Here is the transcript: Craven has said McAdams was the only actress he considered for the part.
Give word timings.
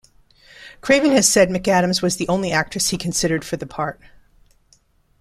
Craven 0.81 1.11
has 1.11 1.27
said 1.29 1.49
McAdams 1.49 2.01
was 2.01 2.15
the 2.17 2.27
only 2.27 2.51
actress 2.51 2.89
he 2.89 2.97
considered 2.97 3.45
for 3.45 3.55
the 3.57 3.67
part. 3.67 4.01